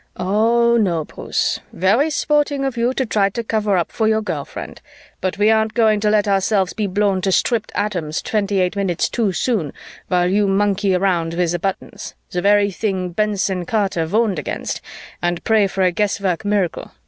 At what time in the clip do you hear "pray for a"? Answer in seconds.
15.43-15.91